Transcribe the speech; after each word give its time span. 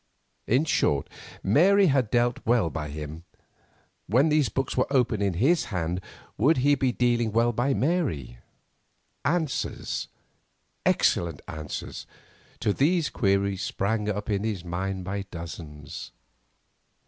In 0.47 0.65
short, 0.65 1.07
Mary 1.43 1.85
had 1.85 2.09
dealt 2.09 2.43
well 2.43 2.71
by 2.71 2.89
him; 2.89 3.23
when 4.07 4.29
those 4.29 4.49
books 4.49 4.75
were 4.75 4.87
open 4.91 5.21
in 5.21 5.35
his 5.35 5.65
hand, 5.65 6.01
would 6.39 6.57
he 6.65 6.73
be 6.73 6.91
dealing 6.91 7.31
well 7.31 7.53
by 7.53 7.75
Mary? 7.75 8.39
Answers—excellent 9.23 11.43
answers—to 11.47 12.73
these 12.73 13.11
queries 13.11 13.61
sprang 13.61 14.09
up 14.09 14.31
in 14.31 14.43
his 14.43 14.65
mind 14.65 15.03
by 15.03 15.21
dozens. 15.29 16.11